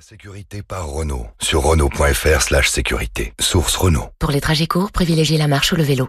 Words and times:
La 0.00 0.06
sécurité 0.06 0.62
par 0.62 0.88
Renault 0.88 1.26
sur 1.42 1.60
Renault.fr 1.60 2.40
slash 2.40 2.70
sécurité. 2.70 3.34
Source 3.38 3.76
Renault. 3.76 4.06
Pour 4.18 4.30
les 4.30 4.40
trajets 4.40 4.66
courts, 4.66 4.92
privilégiez 4.92 5.36
la 5.36 5.46
marche 5.46 5.72
ou 5.72 5.76
le 5.76 5.82
vélo. 5.82 6.08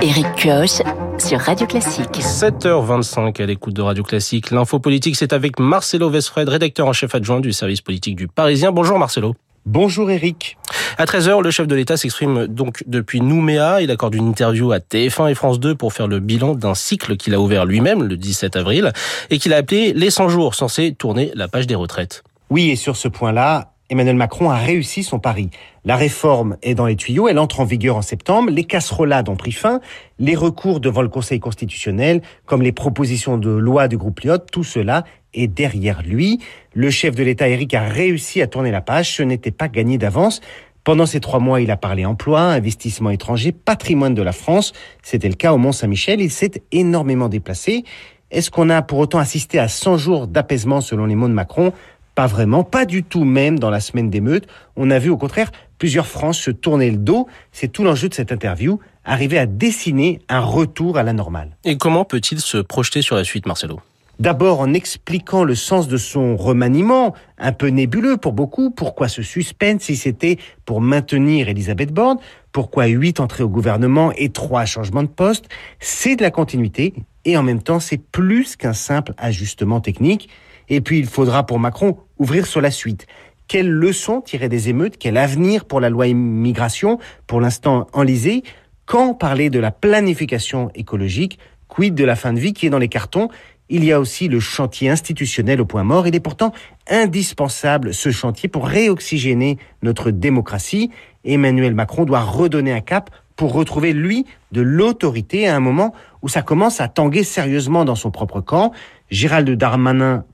Éric 0.00 0.26
Kioch 0.36 0.80
sur 1.18 1.38
Radio 1.38 1.66
Classique. 1.66 2.08
7h25 2.14 3.42
à 3.42 3.44
l'écoute 3.44 3.74
de 3.74 3.82
Radio 3.82 4.02
Classique. 4.02 4.52
L'info 4.52 4.78
politique, 4.78 5.16
c'est 5.16 5.34
avec 5.34 5.60
Marcelo 5.60 6.08
Vesfred, 6.08 6.48
rédacteur 6.48 6.86
en 6.86 6.94
chef 6.94 7.14
adjoint 7.14 7.40
du 7.40 7.52
service 7.52 7.82
politique 7.82 8.16
du 8.16 8.26
Parisien. 8.26 8.72
Bonjour 8.72 8.98
Marcelo. 8.98 9.34
Bonjour 9.70 10.10
Eric. 10.10 10.56
À 10.96 11.04
13h, 11.04 11.42
le 11.42 11.50
chef 11.50 11.66
de 11.66 11.74
l'État 11.74 11.98
s'exprime 11.98 12.46
donc 12.46 12.82
depuis 12.86 13.20
Nouméa. 13.20 13.82
Il 13.82 13.90
accorde 13.90 14.14
une 14.14 14.26
interview 14.26 14.72
à 14.72 14.78
TF1 14.78 15.30
et 15.30 15.34
France 15.34 15.60
2 15.60 15.74
pour 15.74 15.92
faire 15.92 16.08
le 16.08 16.20
bilan 16.20 16.54
d'un 16.54 16.74
cycle 16.74 17.18
qu'il 17.18 17.34
a 17.34 17.40
ouvert 17.40 17.66
lui-même 17.66 18.02
le 18.02 18.16
17 18.16 18.56
avril 18.56 18.94
et 19.28 19.38
qu'il 19.38 19.52
a 19.52 19.58
appelé 19.58 19.92
Les 19.92 20.08
100 20.08 20.30
jours, 20.30 20.54
censés 20.54 20.94
tourner 20.94 21.32
la 21.34 21.48
page 21.48 21.66
des 21.66 21.74
retraites. 21.74 22.24
Oui, 22.48 22.70
et 22.70 22.76
sur 22.76 22.96
ce 22.96 23.08
point-là, 23.08 23.74
Emmanuel 23.90 24.16
Macron 24.16 24.50
a 24.50 24.56
réussi 24.56 25.02
son 25.02 25.18
pari. 25.18 25.48
La 25.84 25.96
réforme 25.96 26.58
est 26.62 26.74
dans 26.74 26.84
les 26.84 26.96
tuyaux, 26.96 27.26
elle 27.28 27.38
entre 27.38 27.60
en 27.60 27.64
vigueur 27.64 27.96
en 27.96 28.02
septembre, 28.02 28.50
les 28.50 28.64
casserolades 28.64 29.30
ont 29.30 29.36
pris 29.36 29.52
fin, 29.52 29.80
les 30.18 30.34
recours 30.34 30.80
devant 30.80 31.00
le 31.00 31.08
Conseil 31.08 31.40
constitutionnel, 31.40 32.20
comme 32.44 32.60
les 32.60 32.72
propositions 32.72 33.38
de 33.38 33.50
loi 33.50 33.88
du 33.88 33.96
groupe 33.96 34.20
Lyot, 34.20 34.38
tout 34.52 34.64
cela 34.64 35.04
est 35.32 35.46
derrière 35.46 36.02
lui. 36.02 36.38
Le 36.74 36.90
chef 36.90 37.14
de 37.14 37.22
l'État, 37.22 37.48
Eric, 37.48 37.72
a 37.72 37.82
réussi 37.82 38.42
à 38.42 38.46
tourner 38.46 38.70
la 38.70 38.82
page, 38.82 39.14
ce 39.14 39.22
n'était 39.22 39.50
pas 39.50 39.68
gagné 39.68 39.96
d'avance. 39.96 40.42
Pendant 40.84 41.06
ces 41.06 41.20
trois 41.20 41.38
mois, 41.38 41.60
il 41.60 41.70
a 41.70 41.76
parlé 41.76 42.04
emploi, 42.04 42.40
investissement 42.40 43.10
étranger, 43.10 43.52
patrimoine 43.52 44.14
de 44.14 44.22
la 44.22 44.32
France. 44.32 44.72
C'était 45.02 45.28
le 45.28 45.34
cas 45.34 45.52
au 45.52 45.58
Mont-Saint-Michel. 45.58 46.20
Il 46.20 46.30
s'est 46.30 46.62
énormément 46.72 47.28
déplacé. 47.28 47.84
Est-ce 48.30 48.50
qu'on 48.50 48.70
a 48.70 48.80
pour 48.82 48.98
autant 48.98 49.18
assisté 49.18 49.58
à 49.58 49.68
100 49.68 49.96
jours 49.98 50.26
d'apaisement 50.26 50.80
selon 50.80 51.06
les 51.06 51.14
mots 51.14 51.28
de 51.28 51.34
Macron? 51.34 51.72
Pas 52.18 52.26
vraiment, 52.26 52.64
pas 52.64 52.84
du 52.84 53.04
tout 53.04 53.22
même 53.22 53.60
dans 53.60 53.70
la 53.70 53.78
semaine 53.78 54.10
d'émeute. 54.10 54.48
On 54.74 54.90
a 54.90 54.98
vu 54.98 55.08
au 55.08 55.16
contraire 55.16 55.52
plusieurs 55.78 56.08
France 56.08 56.36
se 56.36 56.50
tourner 56.50 56.90
le 56.90 56.96
dos. 56.96 57.28
C'est 57.52 57.68
tout 57.68 57.84
l'enjeu 57.84 58.08
de 58.08 58.14
cette 58.14 58.32
interview, 58.32 58.80
arriver 59.04 59.38
à 59.38 59.46
dessiner 59.46 60.18
un 60.28 60.40
retour 60.40 60.98
à 60.98 61.04
la 61.04 61.12
normale. 61.12 61.56
Et 61.64 61.76
comment 61.78 62.04
peut-il 62.04 62.40
se 62.40 62.58
projeter 62.58 63.02
sur 63.02 63.14
la 63.14 63.22
suite, 63.22 63.46
Marcelo? 63.46 63.78
D'abord 64.18 64.58
en 64.58 64.74
expliquant 64.74 65.44
le 65.44 65.54
sens 65.54 65.86
de 65.86 65.96
son 65.96 66.36
remaniement, 66.36 67.14
un 67.38 67.52
peu 67.52 67.68
nébuleux 67.68 68.16
pour 68.16 68.32
beaucoup. 68.32 68.72
Pourquoi 68.72 69.06
ce 69.06 69.22
suspense 69.22 69.82
si 69.82 69.94
c'était 69.94 70.38
pour 70.64 70.80
maintenir 70.80 71.48
Elisabeth 71.48 71.92
Borne 71.92 72.18
Pourquoi 72.50 72.86
huit 72.86 73.20
entrées 73.20 73.44
au 73.44 73.48
gouvernement 73.48 74.10
et 74.16 74.30
trois 74.30 74.64
changements 74.64 75.04
de 75.04 75.08
poste 75.08 75.44
C'est 75.78 76.16
de 76.16 76.22
la 76.22 76.32
continuité 76.32 76.94
et 77.24 77.36
en 77.36 77.44
même 77.44 77.62
temps 77.62 77.78
c'est 77.78 78.02
plus 78.02 78.56
qu'un 78.56 78.72
simple 78.72 79.14
ajustement 79.18 79.80
technique. 79.80 80.28
Et 80.68 80.80
puis 80.80 80.98
il 80.98 81.06
faudra 81.06 81.46
pour 81.46 81.60
Macron 81.60 81.96
ouvrir 82.18 82.46
sur 82.46 82.60
la 82.60 82.70
suite. 82.70 83.06
Quelles 83.48 83.70
leçons 83.70 84.20
tirer 84.20 84.48
des 84.48 84.68
émeutes? 84.68 84.98
Quel 84.98 85.16
avenir 85.16 85.64
pour 85.64 85.80
la 85.80 85.88
loi 85.88 86.06
immigration 86.06 86.98
Pour 87.26 87.40
l'instant 87.40 87.86
enlisée? 87.92 88.42
Quand 88.84 89.14
parler 89.14 89.50
de 89.50 89.58
la 89.58 89.70
planification 89.70 90.70
écologique? 90.74 91.38
Quid 91.68 91.94
de 91.94 92.04
la 92.04 92.16
fin 92.16 92.32
de 92.32 92.40
vie 92.40 92.52
qui 92.52 92.66
est 92.66 92.70
dans 92.70 92.78
les 92.78 92.88
cartons? 92.88 93.28
Il 93.70 93.84
y 93.84 93.92
a 93.92 94.00
aussi 94.00 94.28
le 94.28 94.40
chantier 94.40 94.88
institutionnel 94.88 95.60
au 95.60 95.66
point 95.66 95.84
mort. 95.84 96.06
Il 96.06 96.14
est 96.14 96.20
pourtant 96.20 96.52
indispensable, 96.88 97.92
ce 97.92 98.10
chantier, 98.10 98.48
pour 98.48 98.66
réoxygéner 98.66 99.58
notre 99.82 100.10
démocratie. 100.10 100.90
Emmanuel 101.24 101.74
Macron 101.74 102.04
doit 102.04 102.20
redonner 102.20 102.72
un 102.72 102.80
cap 102.80 103.10
pour 103.36 103.52
retrouver, 103.52 103.92
lui, 103.92 104.26
de 104.52 104.62
l'autorité 104.62 105.46
à 105.46 105.54
un 105.54 105.60
moment 105.60 105.94
où 106.22 106.28
ça 106.28 106.42
commence 106.42 106.80
à 106.80 106.88
tanguer 106.88 107.22
sérieusement 107.24 107.84
dans 107.84 107.94
son 107.94 108.10
propre 108.10 108.40
camp. 108.40 108.72
Gérald 109.10 109.48
Darmanin 109.50 110.24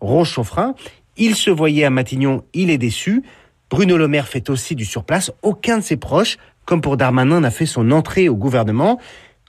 frein. 0.45 0.75
Il 1.17 1.37
se 1.37 1.51
voyait 1.51 1.85
à 1.85 1.91
Matignon, 1.91 2.45
il 2.55 2.71
est 2.71 2.79
déçu. 2.79 3.23
Bruno 3.71 3.97
Le 3.97 4.09
Maire 4.09 4.29
fait 4.29 4.51
aussi 4.51 4.75
du 4.75 4.85
surplace. 4.85 5.33
Aucun 5.43 5.79
de 5.79 5.83
ses 5.83 5.97
proches, 5.97 6.39
comme 6.65 6.81
pour 6.81 6.97
Darmanin, 6.97 7.41
n'a 7.41 7.51
fait 7.51 7.67
son 7.67 7.91
entrée 7.91 8.29
au 8.29 8.35
gouvernement. 8.35 8.99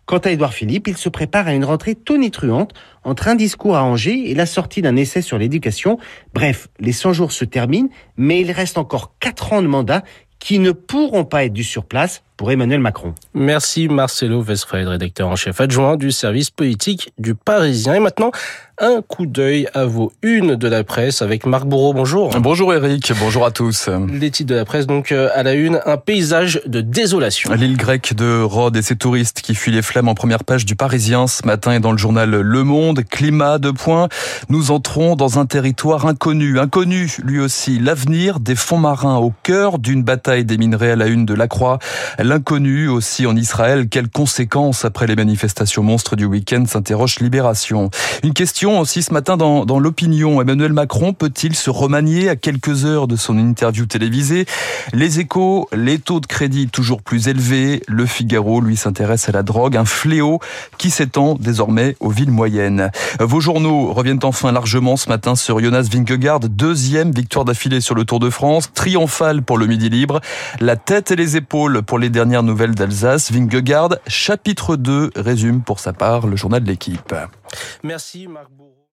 Quant 0.05 0.19
à 0.19 0.29
Édouard 0.29 0.53
Philippe, 0.53 0.87
il 0.87 0.97
se 0.97 1.09
prépare 1.09 1.47
à 1.47 1.53
une 1.53 1.65
rentrée 1.65 1.95
tonitruante 1.95 2.73
entre 3.03 3.27
un 3.27 3.35
discours 3.35 3.75
à 3.75 3.83
Angers 3.83 4.29
et 4.29 4.35
la 4.35 4.45
sortie 4.45 4.83
d'un 4.83 4.95
essai 4.95 5.23
sur 5.23 5.39
l'éducation. 5.39 5.97
Bref, 6.35 6.67
les 6.79 6.91
100 6.91 7.13
jours 7.13 7.31
se 7.31 7.43
terminent, 7.43 7.89
mais 8.15 8.41
il 8.41 8.51
reste 8.51 8.77
encore 8.77 9.15
4 9.19 9.53
ans 9.53 9.61
de 9.63 9.67
mandat 9.67 10.03
qui 10.37 10.59
ne 10.59 10.71
pourront 10.71 11.25
pas 11.25 11.45
être 11.45 11.53
du 11.53 11.63
surplace 11.63 12.21
pour 12.37 12.51
Emmanuel 12.51 12.79
Macron. 12.79 13.13
Merci 13.33 13.87
Marcelo 13.87 14.41
Vesfred, 14.41 14.87
rédacteur 14.87 15.27
en 15.27 15.35
chef 15.35 15.61
adjoint 15.61 15.95
du 15.95 16.11
service 16.11 16.49
politique 16.49 17.13
du 17.17 17.35
Parisien. 17.35 17.95
Et 17.95 17.99
maintenant, 17.99 18.31
un 18.77 19.01
coup 19.01 19.25
d'œil 19.25 19.69
à 19.73 19.85
vos 19.85 20.11
unes 20.21 20.55
de 20.55 20.67
la 20.67 20.83
presse 20.83 21.21
avec 21.21 21.45
Marc 21.45 21.65
Bourreau. 21.65 21.93
Bonjour. 21.93 22.31
Bonjour 22.39 22.73
Eric, 22.73 23.13
bonjour 23.19 23.45
à 23.45 23.51
tous. 23.51 23.89
Les 24.11 24.31
titres 24.31 24.49
de 24.49 24.55
la 24.55 24.65
presse, 24.65 24.85
donc 24.85 25.11
euh, 25.13 25.29
à 25.33 25.43
la 25.43 25.53
une, 25.53 25.79
un 25.85 25.95
paysage 25.95 26.61
de 26.65 26.81
désolation. 26.81 27.53
L'île 27.53 27.77
grecque 27.77 28.13
de 28.15 28.41
Rhodes 28.41 28.75
et 28.75 28.81
ses 28.81 28.97
touristes 28.97 29.41
qui 29.41 29.55
fuient 29.55 29.71
les 29.71 29.81
flammes 29.81 30.09
en 30.09 30.13
première 30.13 30.43
page 30.43 30.65
du 30.65 30.75
Parisien 30.75 31.27
ce 31.27 31.45
matin 31.45 31.71
et 31.71 31.79
dans 31.79 31.93
le 31.93 31.97
journal 31.97 32.29
Le 32.29 32.63
Monde. 32.63 33.03
Climat 33.09 33.59
de 33.59 33.71
points. 33.71 34.09
Nous 34.49 34.71
entrons 34.71 35.15
dans 35.15 35.39
un 35.39 35.45
territoire 35.45 36.05
inconnu. 36.05 36.59
Inconnu, 36.59 37.15
lui 37.23 37.39
aussi. 37.39 37.79
L'avenir 37.79 38.41
des 38.41 38.55
fonds 38.55 38.77
marins 38.77 39.17
au 39.17 39.31
cœur 39.43 39.79
d'une 39.79 40.03
bataille 40.03 40.43
des 40.43 40.57
minerais 40.57 40.91
à 40.91 40.95
la 40.97 41.07
une 41.07 41.25
de 41.25 41.33
la 41.33 41.47
Croix. 41.47 41.79
L'inconnu 42.25 42.87
aussi 42.87 43.27
en 43.27 43.35
Israël. 43.35 43.87
Quelles 43.87 44.09
conséquences 44.09 44.83
après 44.83 45.05
les 45.05 45.15
manifestations 45.15 45.83
monstres 45.83 46.15
du 46.15 46.25
week-end 46.25 46.63
s'interroge 46.65 47.19
Libération. 47.19 47.91
Une 48.23 48.33
question 48.33 48.79
aussi 48.79 49.03
ce 49.03 49.13
matin 49.13 49.37
dans, 49.37 49.79
l'opinion. 49.79 50.41
Emmanuel 50.41 50.73
Macron 50.73 51.13
peut-il 51.13 51.55
se 51.55 51.69
remanier 51.69 52.27
à 52.27 52.35
quelques 52.35 52.83
heures 52.83 53.07
de 53.07 53.15
son 53.15 53.37
interview 53.37 53.85
télévisée? 53.85 54.47
Les 54.91 55.19
échos, 55.19 55.69
les 55.71 55.99
taux 55.99 56.19
de 56.19 56.25
crédit 56.25 56.67
toujours 56.67 57.03
plus 57.03 57.27
élevés. 57.27 57.83
Le 57.87 58.07
Figaro, 58.07 58.59
lui, 58.59 58.75
s'intéresse 58.75 59.29
à 59.29 59.31
la 59.31 59.43
drogue, 59.43 59.77
un 59.77 59.85
fléau 59.85 60.39
qui 60.79 60.89
s'étend 60.89 61.35
désormais 61.39 61.95
aux 61.99 62.09
villes 62.09 62.31
moyennes. 62.31 62.89
Vos 63.19 63.39
journaux 63.39 63.93
reviennent 63.93 64.23
enfin 64.23 64.51
largement 64.51 64.97
ce 64.97 65.09
matin 65.09 65.35
sur 65.35 65.59
Jonas 65.59 65.89
Vingegaard, 65.91 66.39
deuxième 66.39 67.11
victoire 67.11 67.45
d'affilée 67.45 67.81
sur 67.81 67.93
le 67.93 68.03
Tour 68.03 68.19
de 68.19 68.31
France, 68.31 68.71
triomphale 68.73 69.43
pour 69.43 69.59
le 69.59 69.67
Midi 69.67 69.89
Libre, 69.89 70.21
la 70.59 70.75
tête 70.75 71.11
et 71.11 71.15
les 71.15 71.37
épaules 71.37 71.83
pour 71.83 71.99
les 71.99 72.14
dernières 72.15 72.43
nouvelles 72.43 72.73
d'Alsace. 72.73 73.29
Vingegaard, 73.29 73.97
chapitre 74.07 74.77
2, 74.77 75.11
résume 75.17 75.61
pour 75.63 75.81
sa 75.81 75.91
part 75.91 76.27
le 76.27 76.37
journal 76.37 76.63
de 76.63 76.67
l'équipe. 76.69 77.13
Merci 77.83 78.27
Marc. 78.27 78.47